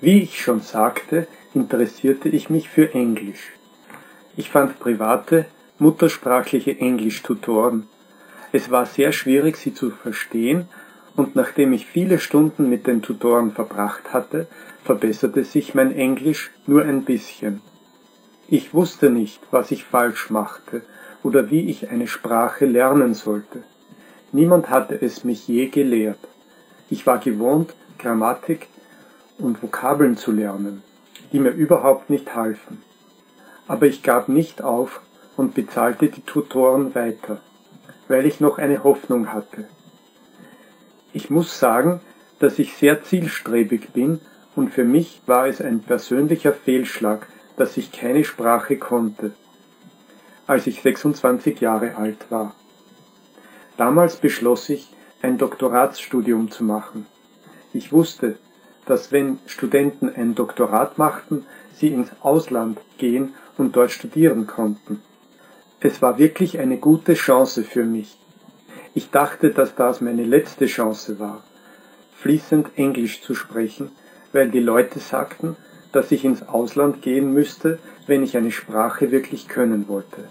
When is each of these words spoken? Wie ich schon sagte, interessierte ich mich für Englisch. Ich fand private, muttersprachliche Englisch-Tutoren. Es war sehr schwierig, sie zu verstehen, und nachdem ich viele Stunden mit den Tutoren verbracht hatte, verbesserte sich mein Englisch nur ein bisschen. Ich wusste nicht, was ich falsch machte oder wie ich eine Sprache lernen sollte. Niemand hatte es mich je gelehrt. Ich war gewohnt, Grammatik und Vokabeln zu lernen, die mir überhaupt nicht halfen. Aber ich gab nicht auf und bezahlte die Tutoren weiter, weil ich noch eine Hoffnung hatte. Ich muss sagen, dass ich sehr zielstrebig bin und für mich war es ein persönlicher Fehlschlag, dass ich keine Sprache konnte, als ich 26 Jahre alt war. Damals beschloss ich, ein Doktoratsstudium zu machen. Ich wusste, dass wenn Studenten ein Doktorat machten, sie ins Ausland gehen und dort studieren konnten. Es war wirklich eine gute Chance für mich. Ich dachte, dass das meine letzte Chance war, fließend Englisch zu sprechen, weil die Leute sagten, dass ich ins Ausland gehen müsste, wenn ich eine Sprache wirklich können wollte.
Wie 0.00 0.22
ich 0.22 0.42
schon 0.42 0.60
sagte, 0.60 1.26
interessierte 1.54 2.28
ich 2.28 2.50
mich 2.50 2.68
für 2.68 2.92
Englisch. 2.92 3.52
Ich 4.36 4.50
fand 4.50 4.78
private, 4.78 5.46
muttersprachliche 5.78 6.78
Englisch-Tutoren. 6.78 7.88
Es 8.52 8.70
war 8.70 8.84
sehr 8.84 9.12
schwierig, 9.12 9.56
sie 9.56 9.72
zu 9.72 9.90
verstehen, 9.90 10.68
und 11.16 11.34
nachdem 11.34 11.72
ich 11.72 11.86
viele 11.86 12.18
Stunden 12.18 12.68
mit 12.68 12.86
den 12.86 13.00
Tutoren 13.00 13.52
verbracht 13.52 14.12
hatte, 14.12 14.48
verbesserte 14.84 15.44
sich 15.44 15.74
mein 15.74 15.96
Englisch 15.96 16.50
nur 16.66 16.82
ein 16.82 17.04
bisschen. 17.04 17.62
Ich 18.48 18.74
wusste 18.74 19.08
nicht, 19.08 19.40
was 19.50 19.70
ich 19.70 19.84
falsch 19.84 20.28
machte 20.28 20.82
oder 21.22 21.50
wie 21.50 21.70
ich 21.70 21.88
eine 21.88 22.06
Sprache 22.06 22.66
lernen 22.66 23.14
sollte. 23.14 23.62
Niemand 24.30 24.68
hatte 24.68 25.00
es 25.00 25.24
mich 25.24 25.48
je 25.48 25.68
gelehrt. 25.68 26.18
Ich 26.90 27.06
war 27.06 27.18
gewohnt, 27.18 27.74
Grammatik 27.98 28.68
und 29.38 29.62
Vokabeln 29.62 30.16
zu 30.16 30.32
lernen, 30.32 30.82
die 31.32 31.38
mir 31.38 31.50
überhaupt 31.50 32.10
nicht 32.10 32.34
halfen. 32.34 32.82
Aber 33.68 33.86
ich 33.86 34.02
gab 34.02 34.28
nicht 34.28 34.62
auf 34.62 35.00
und 35.36 35.54
bezahlte 35.54 36.08
die 36.08 36.22
Tutoren 36.22 36.94
weiter, 36.94 37.40
weil 38.08 38.26
ich 38.26 38.40
noch 38.40 38.58
eine 38.58 38.84
Hoffnung 38.84 39.32
hatte. 39.32 39.68
Ich 41.12 41.30
muss 41.30 41.58
sagen, 41.58 42.00
dass 42.38 42.58
ich 42.58 42.76
sehr 42.76 43.02
zielstrebig 43.02 43.90
bin 43.92 44.20
und 44.54 44.72
für 44.72 44.84
mich 44.84 45.20
war 45.26 45.46
es 45.46 45.60
ein 45.60 45.80
persönlicher 45.80 46.52
Fehlschlag, 46.52 47.26
dass 47.56 47.76
ich 47.76 47.92
keine 47.92 48.24
Sprache 48.24 48.76
konnte, 48.76 49.32
als 50.46 50.66
ich 50.66 50.82
26 50.82 51.60
Jahre 51.60 51.96
alt 51.96 52.30
war. 52.30 52.54
Damals 53.76 54.16
beschloss 54.16 54.68
ich, 54.68 54.88
ein 55.22 55.38
Doktoratsstudium 55.38 56.50
zu 56.50 56.64
machen. 56.64 57.06
Ich 57.72 57.92
wusste, 57.92 58.38
dass 58.86 59.12
wenn 59.12 59.38
Studenten 59.46 60.08
ein 60.08 60.34
Doktorat 60.34 60.96
machten, 60.96 61.44
sie 61.74 61.88
ins 61.88 62.10
Ausland 62.22 62.78
gehen 62.98 63.34
und 63.58 63.76
dort 63.76 63.90
studieren 63.90 64.46
konnten. 64.46 65.02
Es 65.80 66.00
war 66.00 66.18
wirklich 66.18 66.58
eine 66.58 66.78
gute 66.78 67.14
Chance 67.14 67.62
für 67.62 67.84
mich. 67.84 68.16
Ich 68.94 69.10
dachte, 69.10 69.50
dass 69.50 69.74
das 69.74 70.00
meine 70.00 70.24
letzte 70.24 70.66
Chance 70.66 71.18
war, 71.18 71.42
fließend 72.18 72.70
Englisch 72.76 73.20
zu 73.20 73.34
sprechen, 73.34 73.90
weil 74.32 74.50
die 74.50 74.60
Leute 74.60 75.00
sagten, 75.00 75.56
dass 75.92 76.12
ich 76.12 76.24
ins 76.24 76.48
Ausland 76.48 77.02
gehen 77.02 77.32
müsste, 77.32 77.78
wenn 78.06 78.22
ich 78.22 78.36
eine 78.36 78.52
Sprache 78.52 79.10
wirklich 79.10 79.48
können 79.48 79.88
wollte. 79.88 80.28